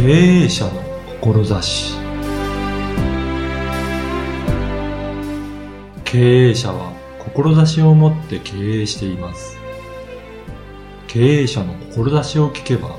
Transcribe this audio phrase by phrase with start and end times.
[0.00, 0.04] 経
[0.44, 0.70] 営者の
[1.20, 1.98] 志。
[6.04, 9.58] 経営者は志を持って経営しています。
[11.08, 12.96] 経営者の志を聞けば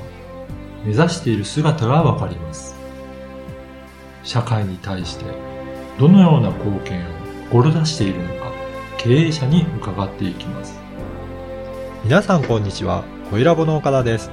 [0.84, 2.76] 目指している姿がわかります。
[4.22, 5.24] 社会に対して
[5.98, 7.08] どのような貢献を
[7.50, 8.52] 志しているのか
[8.98, 10.78] 経営者に伺っていきます。
[12.04, 14.30] 皆さんこんにちは、小ラボの岡田です。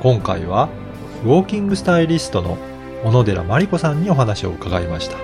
[0.00, 0.68] 今回は、
[1.22, 2.56] ウォーキングスタイリストの
[3.04, 5.18] 小野寺真理子さんにお話を伺いました。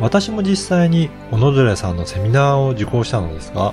[0.00, 3.72] 私も実際に小野寺さんのセミナーを受講したのですが、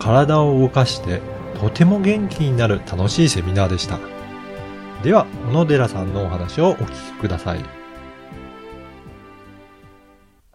[0.00, 1.20] 体を動かして
[1.60, 4.00] とても元気になる楽しいセミナーでした。
[5.04, 7.60] では、小野寺さんのお話をお聞きください。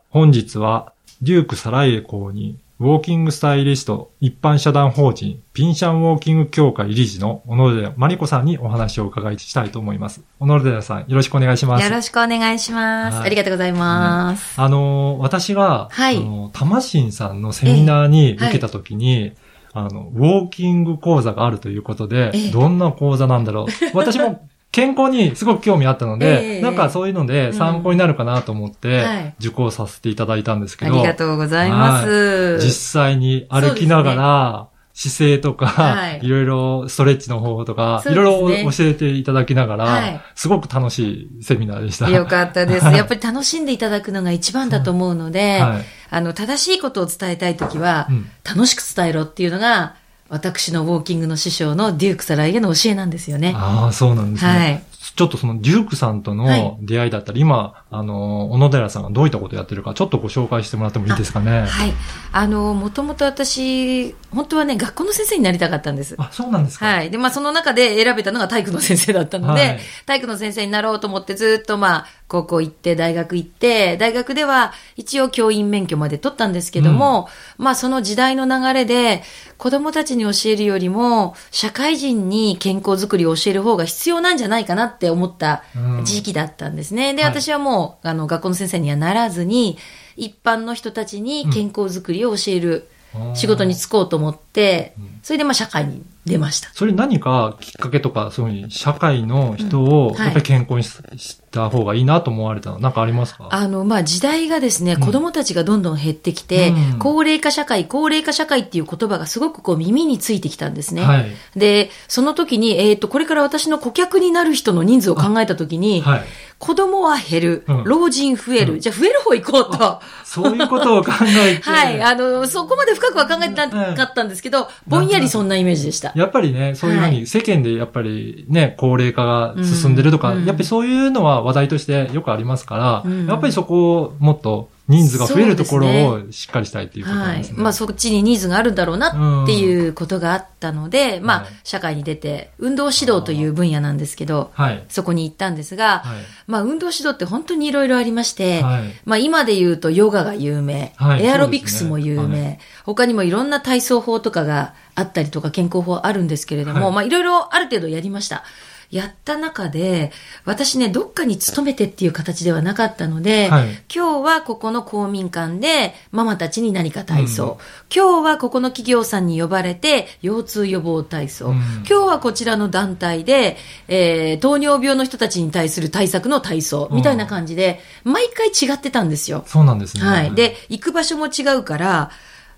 [0.10, 10.22] 本日は、デュークサライエ公認、ウォーキングスタイリスト一般社団法人ピンシャンウォーキング協会理事の小野寺真理子さんにお話を伺いしたいと思います。
[10.38, 11.84] 小野寺さん、よろしくお願いします。
[11.86, 13.16] よろしくお願いします。
[13.16, 14.59] はいありがとうございます。
[14.59, 19.31] あの、私が、はいあの、たましんさんのセミナーに受けたときに、
[19.72, 23.98] あの、ウォーキング講座があるということで、ええどんな講座なんだろう。
[23.98, 29.36] 私も健康にすごく興味あったので、ええなんかそういうので参考になるかなと思って、はい。
[29.40, 32.58] 受講させていただいたんですけあど、りがとうございます。
[32.58, 36.22] 実際に歩きながら、姿勢とか、はい。
[36.24, 40.22] い、ろいろストレッチの方法とか、そういろいろ教えていただきながら、はい。
[40.34, 42.10] すごく楽しいセミナーでした。
[42.10, 42.86] よかったです。
[42.94, 45.86] やっぱり楽しんでいただくのが一番だと思うので、はい。
[46.10, 48.30] あの、正しいことを伝えたいときは、うん。
[48.44, 49.96] 楽しく伝えろっていうのが、
[50.34, 53.53] 私のウォーキングの師匠のデュークサライエの教えなんですよね。
[53.56, 54.52] ああ、そうなんですね。
[54.52, 61.66] はいちょっとそのデュークさんとはいの出会いだったり、今、あの、小野寺さんがどういったことをやってるか、ちょっとご紹介してもらってもいいですかね。
[61.66, 61.94] はい。
[62.31, 66.16] あの、もともと私、本当はね、学校の先生になりたかったんです。
[66.17, 66.88] あ、そうなんですか。
[66.88, 67.11] はい。
[67.11, 79.21] で、まあ、その中で選べたのが体育の先生だったので、はい体育の先生になろうと思ってずっとまあ、高校行って、大学行って、大学では一応教員免許まで取ったんですけども、まあ、その時代の流れで、
[79.64, 86.04] 子供たちに教えるよりも、社会人に健康づくりを教える方が必要なんじゃないかなって思ったうん。
[86.04, 87.14] 時期だったんですね。
[87.14, 87.32] で、はい。
[87.32, 89.78] 私はもう、あの、学校の先生にはならずに、
[90.18, 92.90] 一般の人たちに健康づくりを教える
[93.36, 96.70] 仕事に就こうと思って、それでまあ、社会に出ました。
[96.73, 103.50] それ何かきっかけとか、そういうふうに社会の人をやっぱり健康にしした方がいいなと思われたの、なんかありますか？
[103.52, 111.04] あの、まあ、時代がですね、ん子供たちがどんどん減ってきて、うん高齢化社会、高齢化社会っていう言葉がすごくこう耳についてきたんですね。
[111.04, 111.32] はい。
[111.56, 116.23] で、その時に、えっ、と、これから私の顧客になる人の人数を考えた時に、はい。
[116.60, 120.02] 子供は減る、うん老人増える、うんじゃあ増える方行こうと。
[120.23, 121.62] そういうことを考えて。
[121.70, 122.02] はい。
[122.02, 126.13] あの、そこまで深くは考えてなかったんですけど、ぼんやりそんなイメージでした。
[126.16, 130.46] やっぱりね、そういうふうはに世間でやっぱりね、高齢化が進んでるとか、うん。
[130.46, 133.28] やっぱりそういうのは話題としてよくありますから、うん。
[133.28, 137.63] やっぱりそこをもっと人数が増えるところをしっかりしたいっていうことなはいんですね。。
[137.63, 144.83] まあそっちにニーズがあるんだろうなっていうことがあったので、まあはい社会に出て、運動指導という分野なんですけど、はい。
[144.89, 146.24] そこに行ったんですが、はい。
[146.48, 148.83] まあ運動指導って本当にいろいろありまして、はい。
[149.06, 158.44] まあ今で言うとヨガが有名、はいエアロビクスも有名、ね他にもいろんな体操法とかがあったりとか健康法あるんですけれども、はいまあいろいろある程度やりました。
[158.94, 160.12] やった中で、
[160.45, 163.69] 私ね、どっかに勤めてっていう形ではなかったので、はい。
[163.94, 167.57] 今日はここの公民館でママたちに何か体操、
[167.94, 171.56] 今日はここの企業さんに呼ばれて腰痛予防体操、うん。
[171.56, 173.57] 今日はこちらの団体で、
[173.88, 179.44] えー糖尿病の人たちに対する対策の体操、みたいな感じで、毎回違ってたんですよ。
[179.48, 180.03] そうなんですね。
[180.03, 180.36] はい。
[180.36, 182.12] で、行く場所も違うから、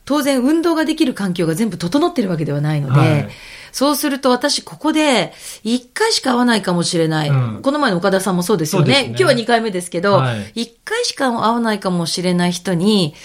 [0.05, 3.29] 当然運動ができる環境が全部整ってるわけではないので、はい
[3.75, 5.33] そうすると私ここで
[5.65, 7.29] 1回しか会わないかもしれない。
[7.29, 9.03] うんこの前の岡田さんもそうですよね。
[9.03, 13.15] ね今日は2回目ですけど、はい1回しか会わないかもしれない人に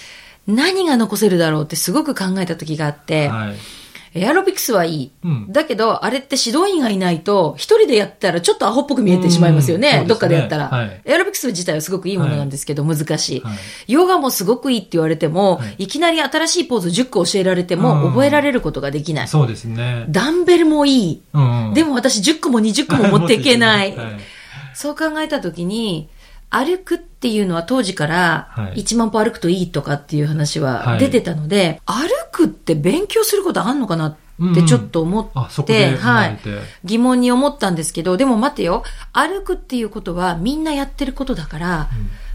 [0.47, 3.55] 何が残せるだろうってすごく考えた時があって、はい。
[4.13, 5.11] エアロビクスはいい。
[5.23, 5.51] うん。
[5.51, 9.87] だけど、あれって指導員がいないと、一人でやったらちょっとアホっぽく見えてしまいますよね。
[9.87, 9.93] うん。
[9.93, 10.07] そうですね。
[10.09, 11.01] どっかでやったら、はい。
[11.05, 13.91] エアロビクス自体はすごくいいものなんですけど、難しい,、はい。
[13.91, 15.83] ヨガもすごくいいって言われても、はい。
[15.83, 18.09] い、きなり新しいポーズ10個教えられても、うん。
[18.09, 19.27] 覚えられることができない。
[19.29, 20.05] そうですね。
[20.09, 21.21] ダンベルもいい。
[21.33, 21.67] うん。
[21.67, 23.95] うんでも私10個も20個も持っていけない。
[23.95, 24.07] はい。
[24.73, 26.09] そう考えたときに、
[26.49, 28.81] 歩くっていうのは当時からはい。
[28.81, 30.99] 1万歩歩くといいとかっていう話ははい。
[30.99, 34.15] 出てたので、歩くって勉強することあんのかなっ
[34.55, 36.39] てちょっと思って、あ、そこで生まはい。
[36.83, 38.83] 疑問に思ったんですけど、でも待てよ。
[39.13, 41.89] 歩くっていうことはみんなやってることだから、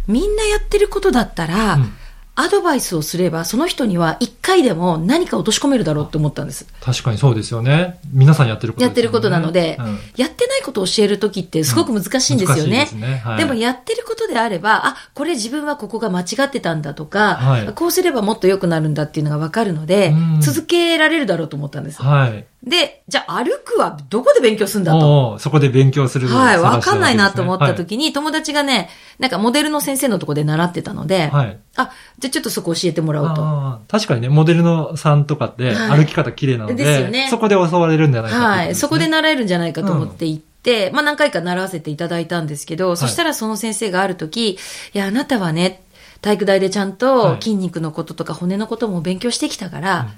[0.06, 1.92] みんなやってることだったら、うん
[2.38, 6.66] アドバイスをすれば、その人には一回でも何か落とし込めるだろうって思ったんです。
[6.82, 7.98] 確かにそうですよね。
[8.12, 8.86] 皆さんやってることね。
[8.86, 12.78] やってることなので、うんやってないことを教えるときってすごく難しいんですよね。
[12.78, 22.02] 難しいですねはいでもやってることであれば、あ、これ自分はここが間違ってたんだとか、はいこうすればもっと良くなるんだっていうのがわかるので、うん続けられるだろうと思ったんです。
[22.02, 22.44] はい。
[22.62, 25.38] で、じゃあ歩くはどこで勉強するんだと？
[25.38, 26.26] そこで勉強する。
[26.26, 28.88] はい、わかんないなと思った時に、友達がね、
[29.20, 31.58] なんかモデルの先生のとこで習ってたので、はい。
[31.76, 33.80] あ、じゃあちょっとそこ教えてもらおうと。
[33.88, 38.74] 確かにね、モデルのさんとかってはい歩き方綺麗なので、ですよねそこで教われるんじゃないかってことはい。
[38.74, 44.58] そこで習えるんじゃないかと思って行って、まあ何回か習わせていただいたんですけど、そしたらその先生がある時、い
[44.94, 45.84] や、あなたはね、
[46.20, 50.08] 体育大でちゃんはいと筋肉のこととか骨のことも勉強してきたから、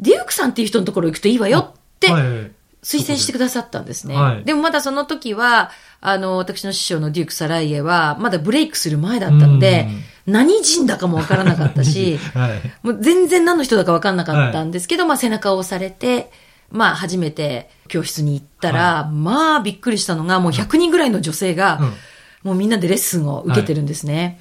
[0.00, 1.74] デュークさんっていう人のところ行くといいわよ
[2.08, 4.14] 推薦してくださったんですね。
[4.14, 5.70] はいでもまだその時は、
[6.00, 9.88] あの、私の師匠のデューク・サライエは、まだブレイクする前だったので、
[10.26, 12.60] 何人だかもわからなかったし、 はい。
[12.82, 16.30] もう全然何の人だか分かんなかったんですけど、まあ背中を押されて、
[16.70, 21.92] まあ初めて教室に行ったら、まあびっくりしたのが、もう100人ぐらいの女性が、うん
[22.42, 24.40] もうみんなでレッスンを受けてるんですね。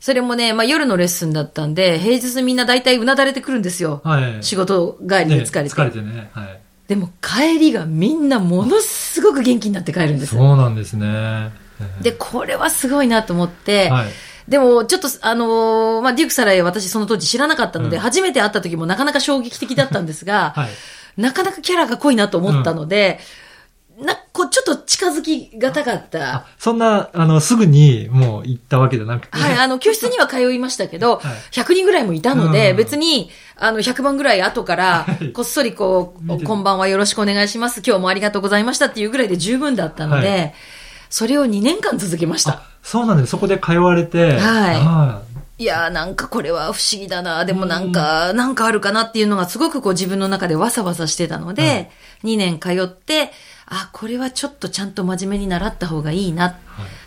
[0.00, 4.00] それもね、まあ夜のレッスンだったんで、平日みんな大体うなだれてくるんですよ。
[4.04, 4.38] はい。
[4.42, 5.60] 仕事帰りで疲れて。
[5.62, 6.30] ね疲れてね。
[6.32, 6.60] はい。
[6.88, 10.34] でも帰りがみんなものすごく元気になって帰るんです。
[10.34, 11.52] そうなんですね。
[12.00, 14.08] で、これはすごいなと思って、はい。
[14.48, 20.70] でも、ちょっと、あのーまあ、デュークサライ私その当時知らなかったので、うん初めて会った時もなかなか衝撃的だったんですが、 はい。
[21.20, 23.20] なかなかキャラが濃いなと思ったので、
[23.98, 26.34] な、こう、ちょっと近づきがたかった。
[26.36, 26.46] あ。
[26.58, 29.36] そんな、あの、すぐにもう行ったわけじゃなくて。
[29.36, 31.24] はい、あの、教室には通いましたけど、はい。
[31.50, 32.76] 100人ぐらいもいたので、うん。
[32.76, 40.52] 別に、あの、100番ぐらい後からはい、こっそりこう、見てこんばんはよろしくお願いします、今日もありがとうございましたっていうぐらいで十分だったので、は
[41.10, 42.52] それを2年間続けました。
[42.52, 43.30] あそうなんです。
[43.30, 44.38] そこで通われて。
[44.38, 44.74] はい。
[44.76, 45.22] は
[45.58, 51.90] いやーなんかこれは不思議だな、でもなんか、なんかあるかなっていうのがすごくこう自分の中でわさわさしてたので、はい。
[52.24, 53.32] 2年通って、
[53.70, 56.58] あ、これはちょっとちゃんと真面目に習った方がいいな、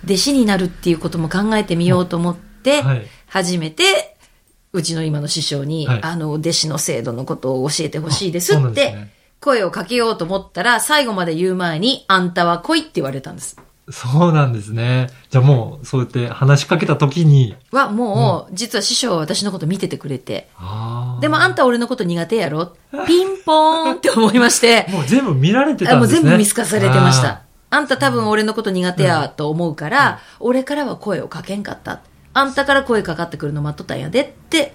[0.06, 3.08] 弟子になるっていうことも考えてみようと思って、はい。
[3.28, 4.16] 初めて、
[4.74, 6.00] うちの今の師匠に、はい。
[6.04, 8.96] あの、弟子の制度のことを教えてほしいですって
[9.40, 13.58] 声をかけようと思ったら、最後まで言う前に、あんたは来いって言われたんです。
[13.91, 15.09] そうなんですね。
[15.29, 17.55] じゃあもう、そうやって話しかけた時に。
[17.71, 20.49] は、もう、実は師匠は私のこと見ててくれて、
[21.19, 22.73] でもあんた俺のこと苦手やろ
[23.05, 26.23] ピンポーンって思いまして、もう全部見られてたあもうんですね。
[26.23, 27.41] 全部見透かされてましあた。
[27.69, 32.01] あんた多分俺のこと苦手やと思うから、俺からは声をかけんかった。
[32.33, 34.73] あんたから声かかってくるの待っとったんやでって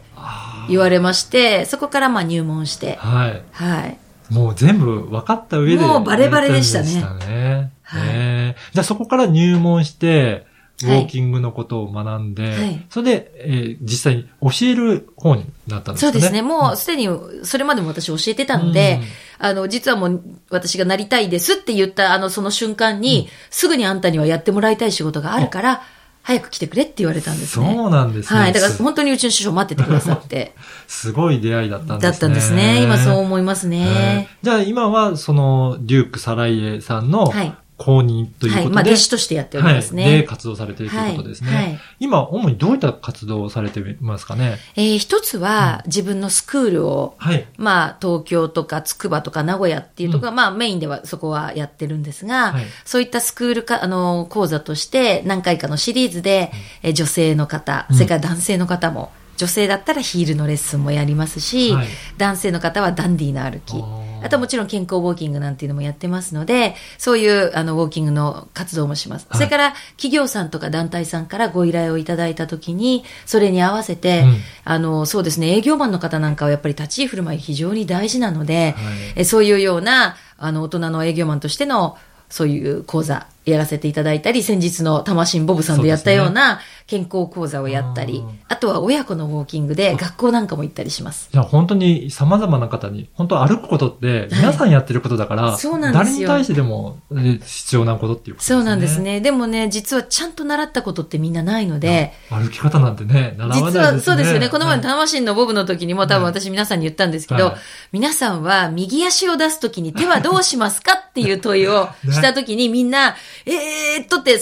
[0.69, 3.43] 言われまして、そこからまあ入門してー、はい。
[3.53, 3.99] はい。
[4.31, 5.83] もう全部分かった上で。
[5.83, 10.47] もうバレバレでしたねはいへーじゃあそこから入門して、
[10.83, 16.13] ウはいォーキングのことを学んで、はいそれで、えー実際に教える方になったんですかね？
[16.13, 16.43] そうですね。
[16.43, 17.09] もうすでに、
[17.45, 25.83] それまでも私教えてたので、うんあの、実はもう私がなりたいですって言ったあの、その瞬間に、すぐにあんたにはやってもらいたい仕事があるから、
[26.23, 27.73] 早く来てくれって言われたんですね。
[27.75, 28.41] そうなんですね。
[28.41, 28.53] はい。
[28.53, 30.55] だからす本当にうちの師匠待っててくださって。
[30.89, 32.11] すごい出会いだったんですね。
[32.11, 32.83] だったんですね。
[32.83, 34.29] 今そう思いますはいね。
[34.43, 38.69] じゃあ今は、その、デューク・サライエさんのはい公認ということで、はい。
[38.69, 40.03] まあ、弟子としてやっておりますね。
[40.05, 41.55] はい、で活動されているということですね。
[41.55, 41.65] はい。
[41.65, 44.59] はい今、主にどういった活動をされてますかね？
[44.77, 47.47] えー一つは、自分のスクールを、はい。
[47.57, 52.65] まあ、東京とか筑波とか名古屋っていうところが、まあ、メインではそこはやってるんですが、はい。
[52.85, 56.53] そういったスクールか、あの、講座として何回かのシリーズで、
[56.83, 61.89] えー女性の方、それから男性の方も、女性だったらヒールのレッスンもやりますし、はい。
[62.17, 63.75] 男性の方はダンディーな歩き
[64.23, 69.27] あともちろん健康ウォーキングなんていうのもやってますので、そういうあのウォーキングの活動もします。
[69.29, 69.39] はい。
[69.39, 74.37] それから企業さんとか団体さんからご依頼をいただいたときに、それに合わせて、うん。
[74.65, 79.13] あの、そうですね、営業マンの方なんかはやっぱり立ち居振る舞い非常に大事なので、はい。
[79.17, 81.97] えそういうような、あの、大人の営業マンとしての、
[82.29, 91.29] そういう講座やらせていただいたり、先日の魂ボブさんでやったような健康講座をやったり、あーあとは親子のウォーキングで学校なんかも行ったりします。
[91.31, 98.59] じゃあ本当に様々な方に、本当歩くことって皆さんやってることだから、そうなんですよ誰に対してでもえ必要なことっていうことですね。
[98.59, 99.01] そうなんです。
[99.01, 99.21] ね。
[99.21, 103.81] でもね、実はちゃんと習ったことってみんなないので、歩き方なんてね、習わないです実ね。
[103.97, 104.49] はそうですよね。
[104.49, 107.57] この前のはい魂のボブの時にも多分私皆さんに言ったんですけど、はい
[107.93, 111.06] 皆さんは右足を出す時に手はどうしますか？
[111.21, 114.39] っていう問いをした時にみんな、えーっとって、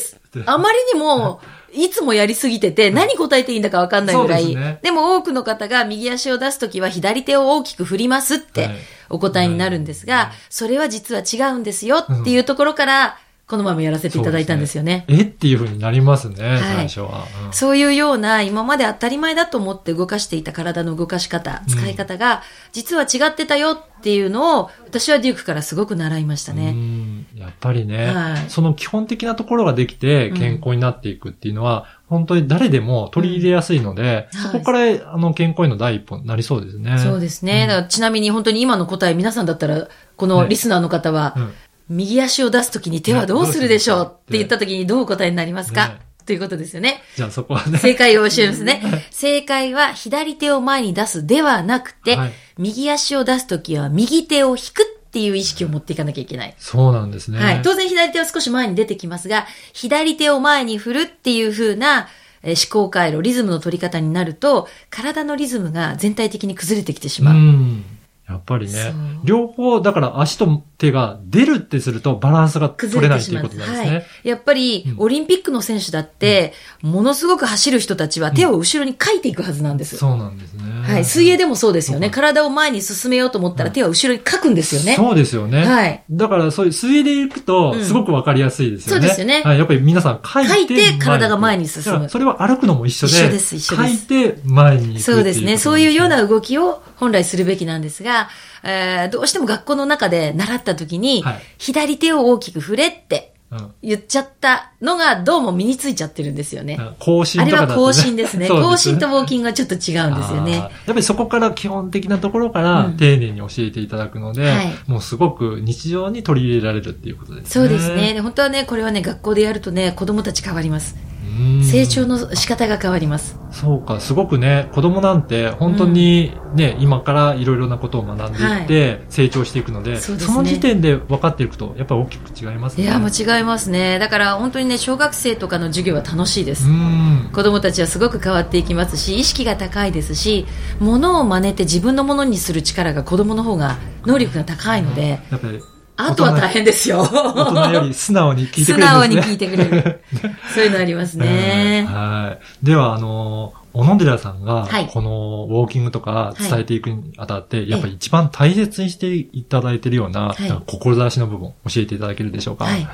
[0.46, 1.40] あまりにも、
[1.72, 4.46] いつもやりすぎてて、何答えていいんだかわかんないぐらい。
[4.46, 4.78] ですね。
[4.82, 8.74] でも多くの方が右足を出すときは左手を大きく振りますってはい。
[9.10, 15.04] お答えになるんですが、それは実は違うんですよっていうところから、このままやらせていただいたんですよね。
[15.06, 15.22] え？
[15.22, 16.60] っていう風になりますね、はい。
[16.60, 17.26] 最初は。
[17.46, 17.52] うん。
[17.52, 26.72] そういうような今まで当たり前だと思って動かしていた体の動かし方、使い方が、実は違ってたよっていうのを、私はデュークからすごく習いましたうね。
[26.72, 27.26] ん。
[27.36, 28.50] やっぱりね、はい。
[28.50, 30.38] その基本的なところができてうん。
[30.38, 34.40] 健康になっていくっていうのは、本当に誰でも取り入れやすいので、うん。
[34.40, 36.98] そこから、あの健康への第一歩になりそうですね。
[36.98, 37.86] そうですね。
[37.90, 41.52] ちなみに本当に今の答え、皆さんだったら、このリスナーの方は、うん
[41.88, 47.02] 右足を出すときに手はどうするでしょうねって言ったときにどうお答えになりますか、ねということですよね。
[47.16, 47.76] じゃあそこはね。
[47.78, 48.80] 正解を教えますね。
[49.10, 56.54] 正解は左手を前に出すではなくて、はい右足を出すときは右手を引くっていう意識を持っていかなきゃいけない。
[56.56, 57.38] そうなんですね。
[57.38, 57.62] はい。
[57.62, 62.08] 当然左手は少し前に出てきますが、左手を前に振るっていう風な
[62.44, 67.34] えー思考回路、リズムの取り方になると、体のリズムが全体的に崩れてきてしまう。
[67.34, 67.84] うん。
[68.28, 68.94] やっぱりね。
[69.22, 73.42] 両方、だから足と手が出るってするとバランスが取れないという。
[73.42, 73.90] ことなんですね。
[73.90, 74.04] はい。
[74.24, 79.96] やっぱり、うんオリンピックの選手だって、ものすごく走る人たちは手を後ろにかいていくはずなんです。
[79.96, 80.62] そうなんですね。
[80.82, 81.04] はい。
[81.04, 82.10] 水泳でもそうですよね。
[82.10, 84.94] 体を前に進めようと思ったら手は後ろにかくんですよね。
[84.96, 85.64] そうですよね。
[85.66, 86.02] はい。
[86.10, 89.00] だからそういう水泳で行くとう、んすごくわかりやすいですよね。
[89.00, 89.58] そうですよねはい。
[89.58, 90.48] やっぱり皆さん書いて。
[90.48, 93.12] 書いて体が前に進むそれは歩くのも一緒で。
[93.12, 95.58] 一緒です一緒です書いて前に行くそうですね。
[95.58, 98.13] そういうような動きを本来するべきなんですが、
[98.62, 106.78] えーどうしても学校の中で習った時に、はい左手を大きく振れってうん言っちゃったのがどうも身についちゃってるんですよね。
[106.98, 108.46] 更新あれは更新ですね。
[108.48, 110.56] そう更新とウォーキングはちょっと違うんですよね。
[110.56, 117.50] やっぱりそこから基本的なところからうん丁寧に教えていただくので、はいもうすごく日常に取り入れられるっていうことですね。
[117.50, 118.14] そうですね。
[118.14, 120.96] で本当はね、これはね、学校でやるとね、子供たち変わります。
[121.38, 121.64] うん。
[121.64, 123.38] 成長の仕方が変わります。
[123.50, 132.84] そうか、すごくね、子供なんて本当にね、今からいろいろなことを学んでいって成長していくので、そうですねの時点で分かっていくと、やっぱり大きく違いますね。
[132.84, 133.98] いや、もう違いますね。
[133.98, 136.68] だから本当にね、小学生とかの授業は楽しいです。
[136.68, 137.30] うん。
[137.32, 140.46] 子供たちはすごく変わっていきますし、意識が高いですし、
[140.80, 145.60] 物を真似て自分のものにする力が子供の方が能力が高いので、やっぱり、
[145.96, 147.02] あとは大変ですよ。
[147.02, 148.88] 大人より素直に聞いてくれるね。
[148.88, 150.00] 素直に聞いてくれる。
[150.54, 151.86] そういうのありますうんね。
[151.88, 152.66] はい。
[152.66, 162.64] では、あの、小野寺さんがはい、このウォーキングとか伝えていくにあたって、やっぱり一番大切にしていただいているような、はい志の部分、教えていただけるでしょうか？
[162.64, 162.86] はい。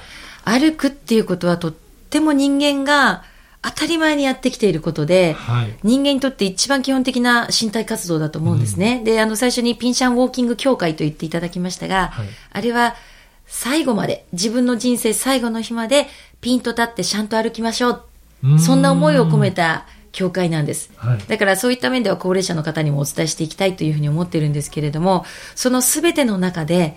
[0.45, 1.73] 歩くっていうことはとっ
[2.09, 3.23] ても人間が
[3.63, 5.75] 当たり前にやってきていることで、はい。
[5.83, 9.03] 人間にとって一番基本的な身体活動だと思うんですね。
[9.05, 12.97] で、あの、最初にピンシャンウォーキング協会と言っていただきましたが、はいあれは
[13.47, 16.07] 最後まで、自分の人生最後の日まで
[16.41, 18.05] ピンと立ってちゃんと歩きましょう。
[18.55, 20.91] うそんな思いを込めた協会なんです。
[20.97, 25.25] はいだからそういった面では高齢者の方にもお伝えしていきたいというふうに思ってるんですけれども、
[25.55, 26.97] その全ての中で、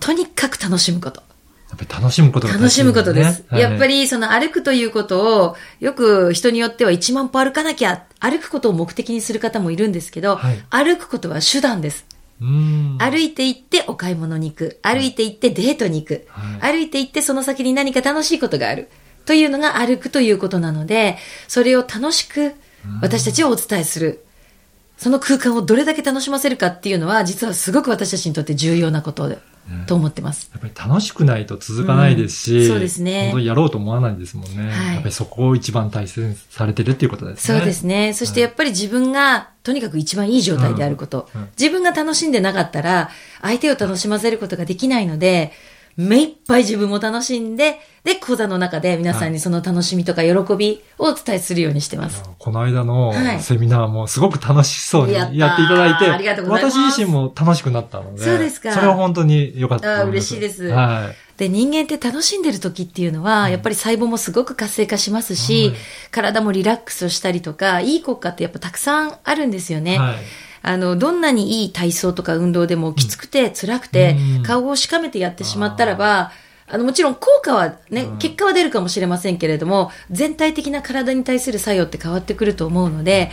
[0.00, 1.22] とにかく楽しむこと。
[1.72, 3.44] やっぱり楽しむことが大楽しむことです。
[3.48, 12.04] はいやっぱりその歩くということを、よく人によっては1万歩歩かなきゃ、歩くことを目的にする方もいるんですけど、はい歩くことは手段です。
[12.40, 14.78] 歩いて行ってお買い物に行く。
[14.82, 16.26] 歩いて行ってデートに行く。
[16.28, 18.90] はい歩いて行ってその先に何か楽しいことがある。
[19.24, 21.16] というのが歩くということなので、
[21.48, 22.52] それを楽しく
[23.00, 24.24] 私たちはお伝えする。
[24.98, 29.38] その空間をどれだけ楽しませるかっていうのは、実はすごく私たちにとって重要なことで
[29.86, 30.50] と思ってます。
[30.52, 34.70] やっぱり楽しくないと続かないですし、うんそうですね本当にやろうと思わないですもんね。
[34.70, 37.58] はいやっぱりそこを一番大切にされてるっていうことですね。
[37.58, 38.12] そうですね。
[38.12, 45.52] そしてやっぱり自分が、とにかく一番いい状態であること、うんうん自分が楽しんでなかったら、相手を楽しませることができないので、
[45.96, 52.22] 目いっぱい自分も楽しんで、で、講座の中で皆さんにその楽しみとか喜びをお伝えするようにしてます。
[52.38, 53.40] この間のはい。
[53.40, 58.72] セミナーもすごく楽しそうにやっていただいて、私自身も楽しくなったので、そうですか。
[58.72, 60.68] それは本当に良かった嬉しいです。
[60.68, 61.38] はい。
[61.38, 65.76] で、人間って楽しんでる時っていうのは、やっぱり細胞もすごく活性化しますし、はい。
[66.10, 69.98] 体もリラックスをしたりとか、いい効果ってやっぱたくさんあるんですよね。
[69.98, 70.16] はい。
[70.62, 76.32] あの、どんなにいい体操とか運動でもきつくて辛くてうん、顔をしかめてやってしまったらば、
[76.68, 83.30] あの、もちろん効果はね、結果は出るかもしれませんけれども、全体的な体に対する作用って変わってくると思うので、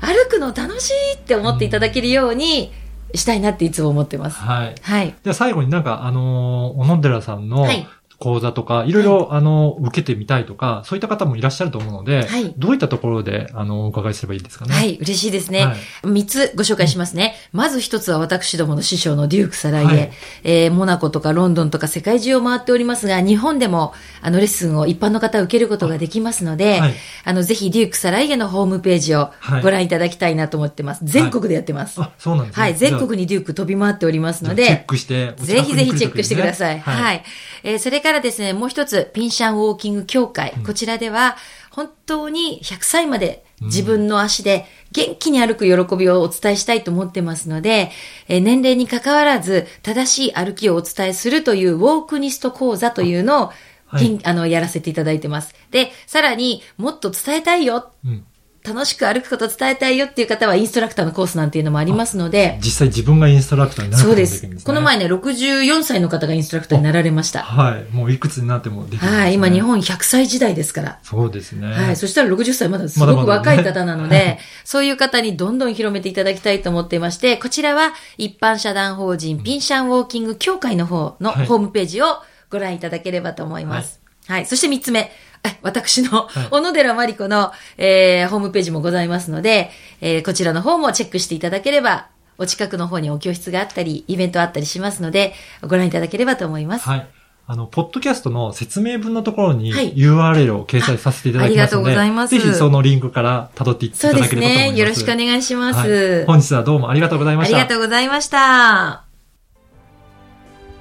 [0.00, 2.72] 歩くの楽しいって思っていただけるように
[3.14, 4.38] したいなっていつも思ってます。
[4.38, 4.74] はい。
[4.82, 5.14] はい。
[5.22, 7.86] では最後になんか、あのー小野寺さんのはい
[8.22, 14.74] 講座とか、いろいろ、あの、受けてみたいとか、そういった方もいらっしゃると思うので、はいどういったところで、あの、お伺いすればいいですかね？
[14.74, 15.66] はい、嬉しいですね。
[15.66, 17.34] はい三つご紹介しますね。
[17.52, 20.10] まず一つは私どもの師匠のデューク・サライエ、はい
[20.44, 31.00] えーモナコとかロンドンとか世界中を回っておりますが、日本でもあのレッスンを一般の方受けることができますので、はいあのぜひデューク・サライエのホームページをはいご覧いただきたいなと思ってます。
[31.04, 31.98] 全国でやってます。
[31.98, 32.70] はあ、そうなんですね。
[32.70, 36.80] い、全国にデューク飛び回っておりますのじゃあチェッで、クして、ぜひぜひチェックしてください。
[36.80, 37.22] はい、
[37.64, 40.52] えーそれかからですね、もう一つ、ピンシャンウォーキング協会。
[40.56, 41.36] うんこちらでは、
[41.70, 47.90] 本当に100歳まで自分の足で元気に歩く喜びをお伝えしたいと思ってますので、
[48.28, 53.52] えー年齢に関わらず正しい歩きをお伝えするというウォークニスト講座というのを、
[53.86, 55.54] はいあの、やらせていただいてます。
[55.70, 58.26] で、さらにもっと伝えたいよ、うん。
[58.64, 64.66] 楽しく歩くこと伝えたいよっていう方はインストラクターのコースなんていうのもありますので、実際自分がインストラクターになることそうですもできるんですね。
[64.66, 67.42] この前ね、64歳の方がインストラクターになられました。
[67.42, 67.84] はい。
[67.92, 71.00] もういくつになってもできるね、はい、今日本100歳時代ですから。
[71.02, 71.72] そうですね。
[71.72, 71.96] はい。
[71.96, 84.00] そしたら60歳まだすごくまだまだね若い方なので、 そういう方にどんどん広めていただきたいと思っていまして、こちらは一般社団法人ピンシャンウォーキング協会の方のはいホームページをご覧いただければと思います。
[84.28, 84.46] はい。
[84.46, 85.10] そして三つ目。
[85.44, 89.70] え私の、小野寺まりこの、えー、ホームページもございますので、
[90.00, 92.08] えー、こちらの方もチェックしていただければ、
[92.38, 96.88] お近くの方にお教室があったり、イベントあったりしますので、ご覧いただければと思います。
[96.88, 97.08] はい。
[97.46, 104.72] あの、ポッドキャストの説明文のところにはい URL を掲載させていただきますので、あありがとうございますぜひそのリンクから辿っていっていたそうですだければと思います。
[104.72, 104.80] ね。
[104.80, 105.88] よろしくお願いします。
[105.88, 107.56] はい本日はどうもありがとうございました。
[107.56, 109.04] ありがとうございました。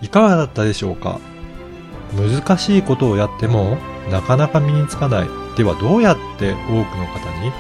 [0.02, 1.20] いかがだったでしょうか？
[2.16, 3.78] 難しいことをやっても
[4.12, 5.30] なかなか身につかない。
[5.56, 7.52] ではどうやって多くの方に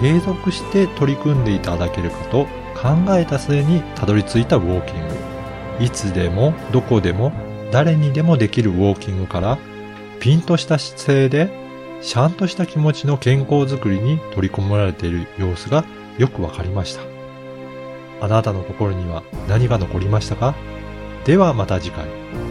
[0.00, 5.08] 継続して取り組んでいただけるかと考えた末にたどり着いたウォーキン
[5.78, 5.84] グ。
[5.84, 7.32] いつでもどこでも
[7.72, 9.58] 誰にでもできるウォーキングから
[10.20, 11.50] ピンとした姿勢で
[12.00, 15.84] シャンとした気持ちの健康づくりに取り込まれている様子が
[16.18, 17.02] よくわかりました。
[18.20, 20.54] あなたの心には何が残りましたか？
[21.24, 22.43] ではまた次回。